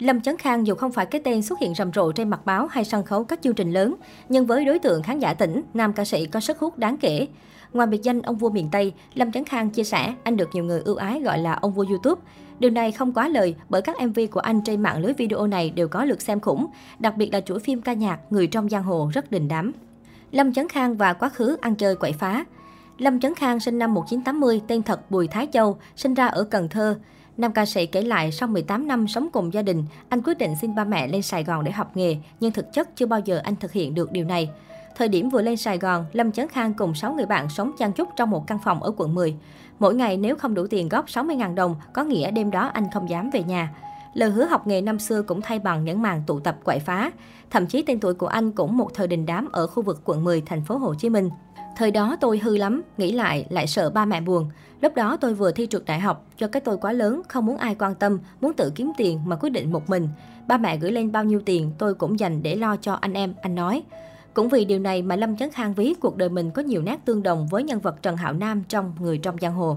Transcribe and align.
Lâm 0.00 0.20
Chấn 0.20 0.36
Khang 0.36 0.66
dù 0.66 0.74
không 0.74 0.92
phải 0.92 1.06
cái 1.06 1.20
tên 1.24 1.42
xuất 1.42 1.58
hiện 1.58 1.74
rầm 1.74 1.92
rộ 1.92 2.12
trên 2.12 2.28
mặt 2.28 2.40
báo 2.44 2.66
hay 2.66 2.84
sân 2.84 3.04
khấu 3.04 3.24
các 3.24 3.42
chương 3.42 3.54
trình 3.54 3.72
lớn, 3.72 3.94
nhưng 4.28 4.46
với 4.46 4.64
đối 4.64 4.78
tượng 4.78 5.02
khán 5.02 5.18
giả 5.18 5.34
tỉnh, 5.34 5.62
nam 5.74 5.92
ca 5.92 6.04
sĩ 6.04 6.26
có 6.26 6.40
sức 6.40 6.58
hút 6.58 6.78
đáng 6.78 6.96
kể. 6.96 7.26
Ngoài 7.72 7.86
biệt 7.86 8.02
danh 8.02 8.22
ông 8.22 8.36
vua 8.36 8.50
miền 8.50 8.68
Tây, 8.72 8.92
Lâm 9.14 9.32
Chấn 9.32 9.44
Khang 9.44 9.70
chia 9.70 9.84
sẻ 9.84 10.14
anh 10.22 10.36
được 10.36 10.48
nhiều 10.52 10.64
người 10.64 10.80
ưu 10.84 10.96
ái 10.96 11.20
gọi 11.20 11.38
là 11.38 11.52
ông 11.52 11.72
vua 11.72 11.84
YouTube. 11.88 12.20
Điều 12.58 12.70
này 12.70 12.92
không 12.92 13.12
quá 13.12 13.28
lời 13.28 13.54
bởi 13.68 13.82
các 13.82 13.96
MV 14.02 14.20
của 14.30 14.40
anh 14.40 14.60
trên 14.64 14.80
mạng 14.82 14.98
lưới 14.98 15.12
video 15.12 15.46
này 15.46 15.70
đều 15.70 15.88
có 15.88 16.04
lượt 16.04 16.22
xem 16.22 16.40
khủng, 16.40 16.66
đặc 16.98 17.16
biệt 17.16 17.32
là 17.32 17.40
chuỗi 17.40 17.60
phim 17.60 17.82
ca 17.82 17.92
nhạc 17.92 18.18
Người 18.30 18.46
trong 18.46 18.68
giang 18.68 18.82
hồ 18.82 19.10
rất 19.14 19.30
đình 19.30 19.48
đám. 19.48 19.72
Lâm 20.32 20.52
Chấn 20.52 20.68
Khang 20.68 20.96
và 20.96 21.12
quá 21.12 21.28
khứ 21.28 21.56
ăn 21.60 21.74
chơi 21.74 21.96
quậy 21.96 22.12
phá. 22.12 22.44
Lâm 22.98 23.20
Chấn 23.20 23.34
Khang 23.34 23.60
sinh 23.60 23.78
năm 23.78 23.94
1980, 23.94 24.62
tên 24.68 24.82
thật 24.82 25.10
Bùi 25.10 25.28
Thái 25.28 25.46
Châu, 25.52 25.76
sinh 25.96 26.14
ra 26.14 26.26
ở 26.26 26.44
Cần 26.44 26.68
Thơ. 26.68 26.98
Nam 27.36 27.52
ca 27.52 27.66
sĩ 27.66 27.86
kể 27.86 28.02
lại 28.02 28.32
sau 28.32 28.48
18 28.48 28.88
năm 28.88 29.08
sống 29.08 29.28
cùng 29.32 29.52
gia 29.52 29.62
đình, 29.62 29.84
anh 30.08 30.22
quyết 30.22 30.38
định 30.38 30.54
xin 30.60 30.74
ba 30.74 30.84
mẹ 30.84 31.08
lên 31.08 31.22
Sài 31.22 31.44
Gòn 31.44 31.64
để 31.64 31.72
học 31.72 31.96
nghề, 31.96 32.16
nhưng 32.40 32.52
thực 32.52 32.72
chất 32.72 32.96
chưa 32.96 33.06
bao 33.06 33.20
giờ 33.20 33.40
anh 33.44 33.56
thực 33.56 33.72
hiện 33.72 33.94
được 33.94 34.12
điều 34.12 34.24
này. 34.24 34.50
Thời 34.96 35.08
điểm 35.08 35.28
vừa 35.28 35.42
lên 35.42 35.56
Sài 35.56 35.78
Gòn, 35.78 36.04
Lâm 36.12 36.32
Chấn 36.32 36.48
Khang 36.48 36.74
cùng 36.74 36.94
6 36.94 37.12
người 37.14 37.26
bạn 37.26 37.48
sống 37.48 37.72
chan 37.78 37.92
chúc 37.92 38.08
trong 38.16 38.30
một 38.30 38.46
căn 38.46 38.58
phòng 38.64 38.82
ở 38.82 38.92
quận 38.96 39.14
10. 39.14 39.36
Mỗi 39.78 39.94
ngày 39.94 40.16
nếu 40.16 40.36
không 40.36 40.54
đủ 40.54 40.66
tiền 40.66 40.88
góp 40.88 41.06
60.000 41.06 41.54
đồng, 41.54 41.76
có 41.92 42.04
nghĩa 42.04 42.30
đêm 42.30 42.50
đó 42.50 42.70
anh 42.74 42.86
không 42.94 43.10
dám 43.10 43.30
về 43.30 43.42
nhà. 43.42 43.74
Lời 44.14 44.30
hứa 44.30 44.44
học 44.44 44.66
nghề 44.66 44.80
năm 44.80 44.98
xưa 44.98 45.22
cũng 45.22 45.40
thay 45.40 45.58
bằng 45.58 45.84
những 45.84 46.02
màn 46.02 46.22
tụ 46.26 46.40
tập 46.40 46.56
quậy 46.64 46.78
phá. 46.78 47.10
Thậm 47.50 47.66
chí 47.66 47.82
tên 47.82 48.00
tuổi 48.00 48.14
của 48.14 48.26
anh 48.26 48.52
cũng 48.52 48.76
một 48.76 48.94
thời 48.94 49.06
đình 49.06 49.26
đám 49.26 49.48
ở 49.52 49.66
khu 49.66 49.82
vực 49.82 50.00
quận 50.04 50.24
10, 50.24 50.40
thành 50.46 50.64
phố 50.64 50.76
Hồ 50.76 50.94
Chí 50.94 51.10
Minh. 51.10 51.30
Thời 51.80 51.90
đó 51.90 52.16
tôi 52.20 52.38
hư 52.38 52.56
lắm, 52.56 52.82
nghĩ 52.98 53.12
lại 53.12 53.46
lại 53.50 53.66
sợ 53.66 53.90
ba 53.90 54.04
mẹ 54.04 54.20
buồn. 54.20 54.50
Lúc 54.80 54.94
đó 54.94 55.16
tôi 55.20 55.34
vừa 55.34 55.52
thi 55.52 55.66
trượt 55.66 55.82
đại 55.86 56.00
học, 56.00 56.26
cho 56.36 56.48
cái 56.48 56.60
tôi 56.60 56.76
quá 56.76 56.92
lớn, 56.92 57.22
không 57.28 57.46
muốn 57.46 57.56
ai 57.56 57.74
quan 57.74 57.94
tâm, 57.94 58.18
muốn 58.40 58.52
tự 58.52 58.72
kiếm 58.74 58.92
tiền 58.96 59.20
mà 59.24 59.36
quyết 59.36 59.50
định 59.50 59.72
một 59.72 59.90
mình. 59.90 60.08
Ba 60.46 60.56
mẹ 60.56 60.76
gửi 60.76 60.92
lên 60.92 61.12
bao 61.12 61.24
nhiêu 61.24 61.40
tiền 61.44 61.72
tôi 61.78 61.94
cũng 61.94 62.18
dành 62.18 62.42
để 62.42 62.56
lo 62.56 62.76
cho 62.76 62.92
anh 62.92 63.12
em, 63.12 63.34
anh 63.42 63.54
nói. 63.54 63.82
Cũng 64.34 64.48
vì 64.48 64.64
điều 64.64 64.78
này 64.78 65.02
mà 65.02 65.16
Lâm 65.16 65.36
Chấn 65.36 65.50
Khang 65.50 65.74
ví 65.74 65.94
cuộc 66.00 66.16
đời 66.16 66.28
mình 66.28 66.50
có 66.50 66.62
nhiều 66.62 66.82
nét 66.82 66.96
tương 67.04 67.22
đồng 67.22 67.46
với 67.46 67.62
nhân 67.62 67.80
vật 67.80 68.02
Trần 68.02 68.16
Hạo 68.16 68.32
Nam 68.32 68.62
trong 68.68 68.92
Người 68.98 69.18
trong 69.18 69.36
giang 69.40 69.54
hồ. 69.54 69.76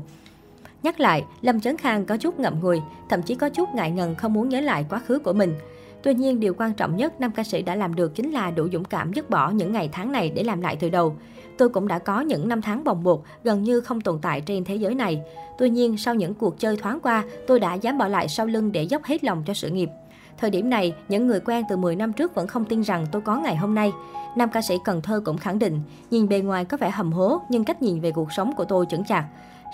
Nhắc 0.84 1.00
lại, 1.00 1.24
Lâm 1.42 1.60
Chấn 1.60 1.78
Khang 1.78 2.06
có 2.06 2.18
chút 2.18 2.40
ngậm 2.40 2.60
ngùi, 2.60 2.82
thậm 3.10 3.22
chí 3.22 3.36
có 3.36 3.50
chút 3.50 3.70
ngại 3.76 3.92
ngần 3.92 4.16
không 4.16 4.34
muốn 4.34 4.50
nhớ 4.50 4.62
lại 4.62 4.86
quá 4.90 5.00
khứ 5.00 5.20
của 5.20 5.34
mình. 5.34 5.56
Tuy 6.04 6.14
nhiên, 6.14 6.40
điều 6.40 6.54
quan 6.54 6.74
trọng 6.74 6.96
nhất 6.96 7.22
nam 7.22 7.32
ca 7.32 7.44
sĩ 7.44 7.62
đã 7.62 7.76
làm 7.76 7.96
được 7.96 8.16
chính 8.16 8.32
là 8.32 8.52
đủ 8.52 8.68
dũng 8.74 8.84
cảm 8.84 9.14
dứt 9.14 9.30
bỏ 9.30 9.50
những 9.50 9.72
ngày 9.72 9.90
tháng 9.92 10.12
này 10.12 10.32
để 10.36 10.44
làm 10.44 10.62
lại 10.62 10.78
từ 10.80 10.90
đầu. 10.90 11.16
Tôi 11.58 11.70
cũng 11.70 11.88
đã 11.88 12.00
có 12.00 12.22
những 12.22 12.48
năm 12.48 12.62
tháng 12.62 12.84
bồng 12.84 13.04
bột, 13.04 13.22
gần 13.44 13.64
như 13.64 13.82
không 13.82 14.02
tồn 14.02 14.20
tại 14.22 14.42
trên 14.42 14.64
thế 14.64 14.76
giới 14.76 14.96
này. 14.96 15.22
Tuy 15.58 15.70
nhiên, 15.70 15.98
sau 15.98 16.16
những 16.16 16.34
cuộc 16.34 16.60
chơi 16.60 16.78
thoáng 16.78 17.00
qua, 17.00 17.24
tôi 17.48 17.60
đã 17.60 17.74
dám 17.74 17.98
bỏ 17.98 18.08
lại 18.08 18.28
sau 18.28 18.46
lưng 18.46 18.72
để 18.72 18.84
dốc 18.84 19.04
hết 19.04 19.24
lòng 19.24 19.44
cho 19.46 19.54
sự 19.54 19.70
nghiệp. 19.70 19.90
Thời 20.38 20.50
điểm 20.50 20.70
này, 20.70 20.96
những 21.10 21.28
người 21.28 21.40
quen 21.40 21.64
từ 21.70 21.78
10 21.78 21.96
năm 21.96 22.14
trước 22.14 22.36
vẫn 22.36 22.48
không 22.48 22.66
tin 22.66 22.82
rằng 22.82 23.06
tôi 23.12 23.22
có 23.22 23.38
ngày 23.38 23.56
hôm 23.56 23.76
nay. 23.76 23.92
Nam 24.38 24.50
ca 24.50 24.62
sĩ 24.62 24.76
Cần 24.84 25.02
Thơ 25.02 25.22
cũng 25.26 25.38
khẳng 25.38 25.60
định, 25.60 25.80
nhìn 26.12 26.30
bề 26.30 26.40
ngoài 26.40 26.66
có 26.66 26.78
vẻ 26.78 26.90
hầm 26.90 27.12
hố, 27.12 27.42
nhưng 27.50 27.64
cách 27.64 27.82
nhìn 27.82 28.02
về 28.02 28.12
cuộc 28.12 28.32
sống 28.32 28.54
của 28.58 28.66
tôi 28.66 28.86
chững 28.90 29.06
chạc. 29.06 29.26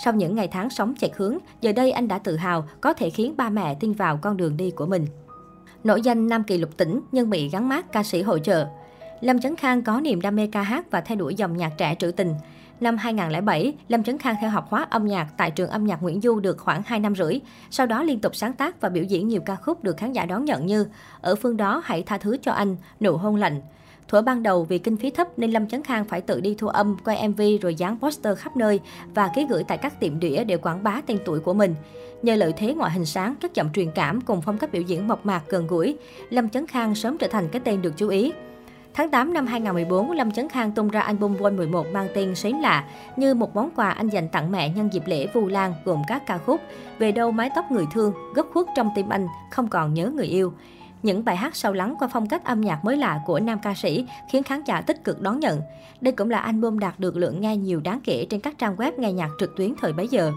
Sau 0.04 0.14
những 0.14 0.36
ngày 0.36 0.48
tháng 0.48 0.70
sống 0.70 0.94
chệch 1.00 1.18
hướng, 1.18 1.38
giờ 1.62 1.72
đây 1.72 1.92
anh 1.92 2.08
đã 2.08 2.20
tự 2.20 2.36
hào 2.36 2.66
có 2.82 2.94
thể 2.94 3.10
khiến 3.10 3.34
ba 3.38 3.50
mẹ 3.50 3.76
tin 3.80 3.94
vào 3.94 4.20
con 4.22 4.38
đường 4.38 4.58
đi 4.58 4.72
của 4.72 4.86
mình. 4.86 5.06
Nổi 5.84 6.02
danh 6.02 6.28
Nam 6.28 6.44
Kỳ 6.44 6.58
lục 6.58 6.78
tỉnh 6.78 7.02
nhưng 7.12 7.30
bị 7.30 7.50
gắn 7.50 7.70
mát 7.70 7.92
ca 7.92 8.04
sĩ 8.04 8.22
hội 8.22 8.42
trợ. 8.44 8.68
Lâm 9.22 9.40
Chấn 9.40 9.56
Khang 9.56 9.82
có 9.82 10.02
niềm 10.02 10.22
đam 10.22 10.36
mê 10.36 10.50
ca 10.52 10.62
hát 10.62 10.92
và 10.92 11.02
theo 11.02 11.18
đuổi 11.18 11.36
dòng 11.36 11.58
nhạc 11.58 11.70
trẻ 11.78 11.96
trữ 12.00 12.12
tình. 12.12 12.34
Năm 12.80 12.98
2007, 12.98 13.74
Lâm 13.88 14.04
Chấn 14.04 14.18
Khang 14.18 14.36
theo 14.42 14.50
học 14.50 14.68
khóa 14.70 14.86
âm 14.90 15.06
nhạc 15.06 15.28
tại 15.38 15.52
trường 15.52 15.70
âm 15.70 15.86
nhạc 15.86 16.02
Nguyễn 16.02 16.22
Du 16.22 16.40
được 16.40 16.58
khoảng 16.58 16.82
2 16.86 17.00
năm 17.00 17.16
rưỡi. 17.16 17.40
Sau 17.70 17.86
đó 17.86 18.04
liên 18.04 18.20
tục 18.20 18.36
sáng 18.36 18.54
tác 18.54 18.82
và 18.82 18.90
biểu 18.90 19.04
diễn 19.04 19.28
nhiều 19.28 19.42
ca 19.46 19.56
khúc 19.56 19.84
được 19.84 19.98
khán 19.98 20.12
giả 20.12 20.26
đón 20.26 20.46
nhận 20.46 20.66
như 20.66 20.88
Ở 21.22 21.36
phương 21.36 21.58
đó 21.58 21.82
hãy 21.86 22.04
tha 22.04 22.18
thứ 22.18 22.38
cho 22.42 22.52
anh, 22.52 22.76
Nụ 23.02 23.18
hôn 23.18 23.36
lạnh. 23.36 23.62
Thuở 24.10 24.22
ban 24.22 24.44
đầu 24.44 24.64
vì 24.64 24.78
kinh 24.78 24.98
phí 24.98 25.10
thấp 25.10 25.28
nên 25.40 25.52
Lâm 25.52 25.68
Chấn 25.68 25.84
Khang 25.84 26.06
phải 26.06 26.22
tự 26.22 26.42
đi 26.42 26.56
thu 26.58 26.68
âm, 26.68 26.98
quay 27.06 27.28
MV 27.28 27.42
rồi 27.62 27.76
dán 27.76 28.00
poster 28.00 28.38
khắp 28.38 28.58
nơi 28.58 28.80
và 29.16 29.30
ký 29.36 29.46
gửi 29.50 29.64
tại 29.64 29.78
các 29.78 30.00
tiệm 30.00 30.20
đĩa 30.20 30.44
để 30.44 30.58
quảng 30.58 30.84
bá 30.84 31.02
tên 31.08 31.18
tuổi 31.26 31.40
của 31.40 31.54
mình. 31.54 31.76
Nhờ 32.22 32.36
lợi 32.36 32.54
thế 32.58 32.74
ngoại 32.74 32.92
hình 32.92 33.06
sáng, 33.06 33.36
chất 33.36 33.54
giọng 33.54 33.70
truyền 33.74 33.92
cảm 33.92 34.22
cùng 34.22 34.42
phong 34.42 34.58
cách 34.58 34.72
biểu 34.72 34.82
diễn 34.82 35.08
mộc 35.08 35.26
mạc 35.26 35.42
gần 35.48 35.68
gũi, 35.68 35.98
Lâm 36.30 36.50
Chấn 36.50 36.68
Khang 36.68 36.96
sớm 36.96 37.18
trở 37.18 37.28
thành 37.28 37.48
cái 37.52 37.62
tên 37.66 37.82
được 37.82 37.94
chú 37.98 38.10
ý. 38.10 38.32
Tháng 38.94 39.10
8 39.10 39.34
năm 39.34 39.48
2014, 39.48 40.12
Lâm 40.12 40.32
Chấn 40.32 40.50
Khang 40.50 40.72
tung 40.72 40.90
ra 40.90 41.02
album 41.02 41.36
Vol 41.36 41.54
11 41.54 41.88
mang 41.94 42.08
tên 42.16 42.36
Sến 42.36 42.56
Lạ, 42.56 42.86
như 43.18 43.34
một 43.34 43.56
món 43.56 43.70
quà 43.76 43.90
anh 43.90 44.10
dành 44.10 44.30
tặng 44.30 44.52
mẹ 44.52 44.70
nhân 44.70 44.94
dịp 44.94 45.04
lễ 45.06 45.28
Vu 45.34 45.48
Lan 45.48 45.74
gồm 45.86 46.02
các 46.08 46.26
ca 46.26 46.38
khúc 46.38 46.62
Về 47.00 47.12
đâu 47.12 47.32
mái 47.32 47.50
tóc 47.56 47.72
người 47.72 47.86
thương, 47.94 48.14
gấp 48.36 48.44
khuất 48.54 48.66
trong 48.76 48.90
tim 48.96 49.10
anh, 49.10 49.28
không 49.52 49.68
còn 49.68 49.94
nhớ 49.94 50.12
người 50.16 50.28
yêu. 50.28 50.54
Những 51.04 51.26
bài 51.26 51.36
hát 51.36 51.56
sâu 51.56 51.74
lắng 51.74 51.96
qua 52.00 52.08
phong 52.08 52.28
cách 52.28 52.46
âm 52.46 52.62
nhạc 52.62 52.86
mới 52.86 52.98
lạ 52.98 53.22
của 53.26 53.40
nam 53.40 53.60
ca 53.60 53.74
sĩ 53.74 54.06
khiến 54.32 54.44
khán 54.44 54.64
giả 54.66 54.82
tích 54.82 55.04
cực 55.04 55.22
đón 55.22 55.40
nhận. 55.40 55.62
Đây 56.02 56.12
cũng 56.12 56.30
là 56.30 56.40
album 56.40 56.80
đạt 56.80 57.00
được 57.00 57.18
lượng 57.18 57.42
nghe 57.42 57.58
nhiều 57.58 57.80
đáng 57.80 58.00
kể 58.04 58.28
trên 58.30 58.40
các 58.40 58.58
trang 58.58 58.76
web 58.76 58.92
nghe 58.98 59.14
nhạc 59.14 59.30
trực 59.40 59.56
tuyến 59.56 59.74
thời 59.82 59.94
bấy 59.94 60.08
giờ. 60.08 60.32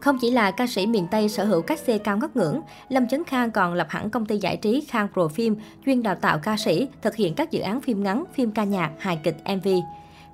Không 0.00 0.18
chỉ 0.20 0.30
là 0.30 0.50
ca 0.50 0.66
sĩ 0.66 0.86
miền 0.86 1.06
Tây 1.10 1.28
sở 1.28 1.44
hữu 1.44 1.62
các 1.62 1.78
xe 1.78 1.98
cao 1.98 2.18
ngất 2.18 2.36
ngưỡng, 2.36 2.60
Lâm 2.88 3.08
Chấn 3.08 3.24
Khang 3.24 3.50
còn 3.50 3.74
lập 3.74 3.86
hẳn 3.90 4.10
công 4.10 4.26
ty 4.26 4.38
giải 4.38 4.56
trí 4.56 4.84
Khang 4.88 5.08
Pro 5.12 5.22
Film, 5.22 5.54
chuyên 5.86 6.02
đào 6.02 6.14
tạo 6.14 6.38
ca 6.38 6.56
sĩ, 6.56 6.88
thực 7.02 7.16
hiện 7.16 7.34
các 7.34 7.50
dự 7.50 7.60
án 7.60 7.80
phim 7.80 8.02
ngắn, 8.02 8.24
phim 8.34 8.50
ca 8.50 8.64
nhạc, 8.64 8.90
hài 8.98 9.20
kịch, 9.22 9.36
MV. 9.56 9.68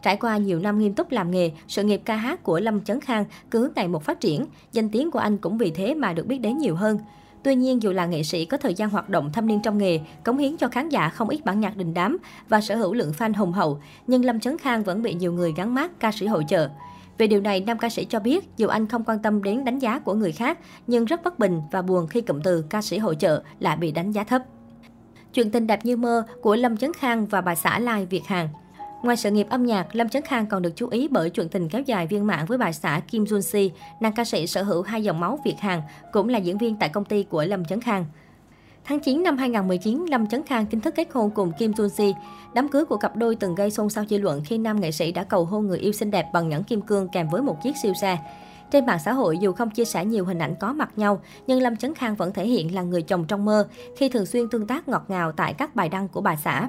Trải 0.03 0.17
qua 0.17 0.37
nhiều 0.37 0.61
năm 0.61 0.79
nghiêm 0.79 0.95
túc 0.95 1.11
làm 1.11 1.31
nghề, 1.31 1.51
sự 1.69 1.83
nghiệp 1.83 2.01
ca 2.05 2.17
hát 2.17 2.43
của 2.43 2.61
Lâm 2.61 2.81
Chấn 2.81 3.01
Khang 3.01 3.25
cứ 3.51 3.73
ngày 3.77 3.89
một 3.89 4.05
phát 4.05 4.21
triển, 4.21 4.47
danh 4.73 4.89
tiếng 4.89 5.11
của 5.11 5.19
anh 5.19 5.39
cũng 5.39 5.59
vì 5.59 5.71
thế 5.71 5.95
mà 5.95 6.13
được 6.13 6.27
biết 6.27 6.39
đến 6.39 6.59
nhiều 6.59 6.77
hơn. 6.77 6.99
Tuy 7.47 7.55
nhiên, 7.55 7.83
dù 7.83 7.93
là 7.93 8.07
nghệ 8.07 8.23
sĩ 8.23 8.45
có 8.45 8.57
thời 8.57 8.75
gian 8.75 8.91
hoạt 8.91 9.09
động 9.09 9.33
thâm 9.33 9.47
niên 9.47 9.61
trong 9.62 9.79
nghề, 9.79 10.01
cống 10.25 10.39
hiến 10.39 10.57
cho 10.57 10.69
khán 10.69 10.89
giả 10.89 11.09
không 11.09 11.29
ít 11.29 11.45
bản 11.45 11.61
nhạc 11.61 11.77
đình 11.77 11.95
đám 11.95 12.19
và 12.49 12.61
sở 12.61 12.77
hữu 12.77 12.95
lượng 12.95 13.12
fan 13.19 13.34
hùng 13.34 13.53
hậu, 13.53 13.81
nhưng 14.07 14.25
Lâm 14.25 14.41
Chấn 14.41 14.59
Khang 14.59 14.83
vẫn 14.83 15.03
bị 15.03 15.15
nhiều 15.15 15.33
người 15.33 15.53
gắn 15.57 15.75
mát 15.75 16.01
ca 16.01 16.12
sĩ 16.12 16.27
hội 16.27 16.45
trợ. 16.49 16.69
Về 17.19 17.27
điều 17.27 17.41
này, 17.41 17.61
nam 17.61 17.79
ca 17.79 17.89
sĩ 17.89 18.05
cho 18.05 18.21
biết 18.21 18.49
dù 18.57 18.69
anh 18.69 18.87
không 18.87 19.05
quan 19.05 19.19
tâm 19.19 19.43
đến 19.43 19.65
đánh 19.65 19.79
giá 19.79 19.99
của 19.99 20.15
người 20.15 20.33
khác, 20.33 20.59
nhưng 20.87 21.05
rất 21.05 21.25
bất 21.25 21.39
bình 21.39 21.61
và 21.71 21.83
buồn 21.83 22.07
khi 22.07 22.21
cụm 22.21 22.41
từ 22.45 22.65
ca 22.71 22.83
sĩ 22.83 22.99
hội 22.99 23.17
trợ 23.19 23.43
lại 23.61 23.77
bị 23.77 23.93
đánh 23.93 24.13
giá 24.13 24.25
thấp. 24.25 24.43
Chuyện 25.33 25.51
tình 25.51 25.67
đẹp 25.67 25.84
như 25.84 25.97
mơ 25.97 26.27
của 26.43 26.57
Lâm 26.57 26.77
Chấn 26.77 26.93
Khang 26.93 27.27
và 27.27 27.41
bà 27.41 27.55
xã 27.55 27.78
Lai 27.78 28.07
Việt 28.07 28.25
Hàng 28.27 28.49
Ngoài 29.06 29.17
sự 29.17 29.31
nghiệp 29.31 29.47
âm 29.50 29.67
nhạc, 29.67 29.97
Lâm 29.97 30.09
Chấn 30.09 30.22
Khang 30.22 30.47
còn 30.47 30.62
được 30.62 30.72
chú 30.77 30.89
ý 30.89 31.09
bởi 31.09 31.31
chuyện 31.31 31.49
tình 31.49 31.69
kéo 31.69 31.83
dài 31.83 32.06
viên 32.06 32.27
mãn 32.27 32.47
với 32.47 32.59
bà 32.59 32.72
xã 32.72 33.00
Kim 33.09 33.25
Jun 33.25 33.41
Si, 33.41 33.71
nàng 34.00 34.12
ca 34.12 34.25
sĩ 34.25 34.47
sở 34.47 34.62
hữu 34.62 34.83
hai 34.83 35.03
dòng 35.03 35.21
máu 35.21 35.39
Việt 35.44 35.55
Hàn, 35.61 35.83
cũng 36.12 36.28
là 36.28 36.39
diễn 36.39 36.59
viên 36.59 36.77
tại 36.77 36.89
công 36.89 37.05
ty 37.05 37.22
của 37.22 37.45
Lâm 37.45 37.65
Chấn 37.65 37.81
Khang. 37.81 38.05
Tháng 38.84 39.00
9 39.00 39.22
năm 39.22 39.37
2019, 39.37 40.06
Lâm 40.09 40.27
Chấn 40.27 40.43
Khang 40.43 40.66
chính 40.66 40.81
thức 40.81 40.95
kết 40.97 41.09
hôn 41.12 41.31
cùng 41.31 41.53
Kim 41.59 41.72
Jun 41.72 41.89
Si. 41.89 42.15
Đám 42.55 42.69
cưới 42.69 42.84
của 42.84 42.97
cặp 42.97 43.16
đôi 43.16 43.37
từng 43.37 43.55
gây 43.55 43.71
xôn 43.71 43.91
xao 43.91 44.05
dư 44.11 44.19
luận 44.19 44.43
khi 44.45 44.59
nam 44.59 44.81
nghệ 44.81 44.93
sĩ 44.93 45.12
đã 45.12 45.25
cầu 45.25 45.45
hôn 45.45 45.66
người 45.66 45.78
yêu 45.78 45.93
xinh 45.93 46.11
đẹp 46.11 46.27
bằng 46.33 46.49
nhẫn 46.49 46.65
kim 46.65 46.81
cương 46.81 47.09
kèm 47.09 47.28
với 47.28 47.43
một 47.43 47.62
chiếc 47.62 47.72
siêu 47.83 47.93
xe. 48.00 48.19
Trên 48.71 48.87
mạng 48.87 48.99
xã 49.05 49.12
hội, 49.12 49.39
dù 49.39 49.53
không 49.53 49.71
chia 49.71 49.84
sẻ 49.84 50.05
nhiều 50.05 50.25
hình 50.25 50.39
ảnh 50.39 50.55
có 50.61 50.72
mặt 50.72 50.91
nhau, 50.97 51.21
nhưng 51.47 51.62
Lâm 51.62 51.77
Chấn 51.77 51.95
Khang 51.95 52.16
vẫn 52.16 52.33
thể 52.33 52.47
hiện 52.47 52.75
là 52.75 52.83
người 52.83 53.03
chồng 53.03 53.25
trong 53.25 53.45
mơ 53.45 53.69
khi 53.97 54.09
thường 54.09 54.27
xuyên 54.27 54.49
tương 54.49 54.66
tác 54.66 54.89
ngọt 54.89 55.05
ngào 55.09 55.33
tại 55.33 55.55
các 55.55 55.77
bài 55.77 55.89
đăng 55.89 56.09
của 56.09 56.21
bà 56.21 56.37
xã. 56.37 56.69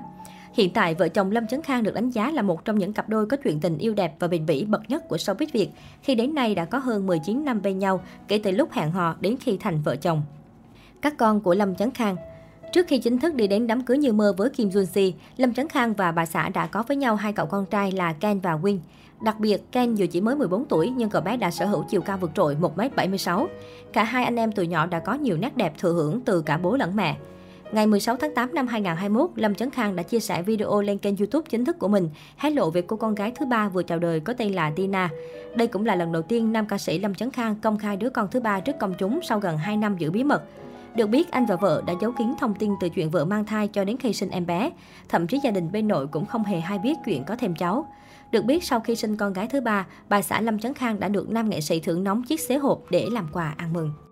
Hiện 0.57 0.73
tại, 0.73 0.95
vợ 0.95 1.09
chồng 1.09 1.31
Lâm 1.31 1.47
Chấn 1.47 1.61
Khang 1.61 1.83
được 1.83 1.93
đánh 1.93 2.09
giá 2.09 2.31
là 2.31 2.41
một 2.41 2.65
trong 2.65 2.79
những 2.79 2.93
cặp 2.93 3.09
đôi 3.09 3.25
có 3.25 3.37
chuyện 3.43 3.59
tình 3.59 3.77
yêu 3.77 3.93
đẹp 3.93 4.15
và 4.19 4.27
bền 4.27 4.45
bỉ 4.45 4.65
bậc 4.65 4.89
nhất 4.89 5.07
của 5.09 5.15
showbiz 5.15 5.47
Việt, 5.53 5.69
khi 6.01 6.15
đến 6.15 6.35
nay 6.35 6.55
đã 6.55 6.65
có 6.65 6.77
hơn 6.77 7.07
19 7.07 7.45
năm 7.45 7.61
bên 7.61 7.79
nhau 7.79 8.03
kể 8.27 8.39
từ 8.43 8.51
lúc 8.51 8.71
hẹn 8.71 8.91
hò 8.91 9.15
đến 9.19 9.35
khi 9.39 9.57
thành 9.57 9.81
vợ 9.81 9.95
chồng. 9.95 10.21
Các 11.01 11.17
con 11.17 11.41
của 11.41 11.53
Lâm 11.55 11.75
Chấn 11.75 11.91
Khang 11.91 12.15
Trước 12.73 12.87
khi 12.87 12.97
chính 12.97 13.19
thức 13.19 13.35
đi 13.35 13.47
đến 13.47 13.67
đám 13.67 13.81
cưới 13.81 13.97
như 13.97 14.13
mơ 14.13 14.33
với 14.37 14.49
Kim 14.49 14.69
Jun 14.69 14.85
Si, 14.85 15.13
Lâm 15.37 15.53
Chấn 15.53 15.67
Khang 15.67 15.93
và 15.93 16.11
bà 16.11 16.25
xã 16.25 16.49
đã 16.49 16.67
có 16.67 16.83
với 16.87 16.97
nhau 16.97 17.15
hai 17.15 17.33
cậu 17.33 17.45
con 17.45 17.65
trai 17.65 17.91
là 17.91 18.13
Ken 18.13 18.39
và 18.39 18.55
Win. 18.55 18.77
Đặc 19.21 19.39
biệt, 19.39 19.71
Ken 19.71 19.95
dù 19.95 20.05
chỉ 20.11 20.21
mới 20.21 20.35
14 20.35 20.65
tuổi 20.65 20.89
nhưng 20.89 21.09
cậu 21.09 21.21
bé 21.21 21.37
đã 21.37 21.51
sở 21.51 21.65
hữu 21.65 21.83
chiều 21.89 22.01
cao 22.01 22.17
vượt 22.17 22.31
trội 22.35 22.55
1m76. 22.55 23.47
Cả 23.93 24.03
hai 24.03 24.23
anh 24.23 24.35
em 24.35 24.51
từ 24.51 24.63
nhỏ 24.63 24.85
đã 24.85 24.99
có 24.99 25.13
nhiều 25.13 25.37
nét 25.37 25.57
đẹp 25.57 25.73
thừa 25.77 25.93
hưởng 25.93 26.21
từ 26.21 26.41
cả 26.41 26.57
bố 26.57 26.75
lẫn 26.75 26.95
mẹ. 26.95 27.17
Ngày 27.71 27.87
16 27.87 28.15
tháng 28.15 28.33
8 28.35 28.53
năm 28.53 28.67
2021, 28.67 29.29
Lâm 29.35 29.55
Chấn 29.55 29.69
Khang 29.69 29.95
đã 29.95 30.03
chia 30.03 30.19
sẻ 30.19 30.41
video 30.41 30.81
lên 30.81 30.97
kênh 30.97 31.17
YouTube 31.17 31.45
chính 31.49 31.65
thức 31.65 31.79
của 31.79 31.87
mình, 31.87 32.09
hé 32.37 32.49
lộ 32.49 32.69
về 32.69 32.81
cô 32.81 32.95
con 32.95 33.15
gái 33.15 33.31
thứ 33.35 33.45
ba 33.45 33.69
vừa 33.69 33.83
chào 33.83 33.99
đời 33.99 34.19
có 34.19 34.33
tên 34.33 34.53
là 34.53 34.71
Tina. 34.75 35.09
Đây 35.55 35.67
cũng 35.67 35.85
là 35.85 35.95
lần 35.95 36.11
đầu 36.11 36.21
tiên 36.21 36.51
nam 36.51 36.65
ca 36.65 36.77
sĩ 36.77 36.99
Lâm 36.99 37.15
Chấn 37.15 37.31
Khang 37.31 37.55
công 37.55 37.77
khai 37.77 37.97
đứa 37.97 38.09
con 38.09 38.27
thứ 38.31 38.39
ba 38.39 38.59
trước 38.59 38.75
công 38.79 38.93
chúng 38.93 39.19
sau 39.23 39.39
gần 39.39 39.57
2 39.57 39.77
năm 39.77 39.97
giữ 39.97 40.11
bí 40.11 40.23
mật. 40.23 40.43
Được 40.95 41.07
biết, 41.07 41.31
anh 41.31 41.45
và 41.45 41.55
vợ 41.55 41.83
đã 41.85 41.93
giấu 42.01 42.11
kín 42.11 42.27
thông 42.39 42.55
tin 42.55 42.71
từ 42.81 42.89
chuyện 42.89 43.09
vợ 43.09 43.25
mang 43.25 43.45
thai 43.45 43.67
cho 43.67 43.83
đến 43.83 43.97
khi 43.97 44.13
sinh 44.13 44.29
em 44.29 44.45
bé. 44.45 44.71
Thậm 45.09 45.27
chí 45.27 45.39
gia 45.43 45.51
đình 45.51 45.71
bên 45.71 45.87
nội 45.87 46.07
cũng 46.07 46.25
không 46.25 46.43
hề 46.43 46.59
hay 46.59 46.79
biết 46.79 46.97
chuyện 47.05 47.23
có 47.23 47.35
thêm 47.35 47.55
cháu. 47.55 47.87
Được 48.31 48.45
biết, 48.45 48.63
sau 48.63 48.79
khi 48.79 48.95
sinh 48.95 49.17
con 49.17 49.33
gái 49.33 49.47
thứ 49.47 49.61
ba, 49.61 49.85
bà 50.09 50.21
xã 50.21 50.41
Lâm 50.41 50.59
Chấn 50.59 50.73
Khang 50.73 50.99
đã 50.99 51.07
được 51.07 51.29
nam 51.29 51.49
nghệ 51.49 51.61
sĩ 51.61 51.79
thưởng 51.79 52.03
nóng 52.03 52.23
chiếc 52.23 52.39
xế 52.39 52.57
hộp 52.57 52.81
để 52.89 53.07
làm 53.11 53.27
quà 53.33 53.53
ăn 53.57 53.73
mừng. 53.73 54.06